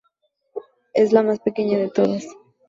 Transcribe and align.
Es 0.95 1.11
la 1.13 1.21
más 1.21 1.39
pequeña 1.41 1.77
de 1.77 1.91
todas. 1.91 2.25